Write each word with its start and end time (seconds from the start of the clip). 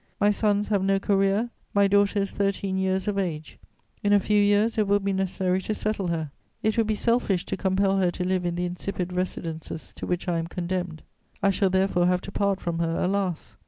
My 0.19 0.31
sons 0.31 0.69
have 0.69 0.81
no 0.81 0.97
career, 0.97 1.51
my 1.75 1.87
daughter 1.87 2.21
is 2.23 2.31
thirteen 2.31 2.75
years 2.75 3.07
of 3.07 3.19
age; 3.19 3.59
in 4.03 4.11
a 4.13 4.19
few 4.19 4.41
years 4.41 4.79
it 4.79 4.87
will 4.87 4.97
be 4.99 5.13
necessary 5.13 5.61
to 5.61 5.75
settle 5.75 6.07
her: 6.07 6.31
it 6.63 6.75
would 6.75 6.87
be 6.87 6.95
selfish 6.95 7.45
to 7.45 7.55
compel 7.55 7.97
her 7.97 8.09
to 8.09 8.27
live 8.27 8.43
in 8.43 8.55
the 8.55 8.65
insipid 8.65 9.13
residences 9.13 9.93
to 9.97 10.07
which 10.07 10.27
I 10.27 10.39
am 10.39 10.47
condemned. 10.47 11.03
I 11.43 11.51
shall 11.51 11.69
therefore 11.69 12.07
have 12.07 12.21
to 12.21 12.31
part 12.31 12.59
from 12.59 12.79
her, 12.79 12.99
alas! 12.99 13.57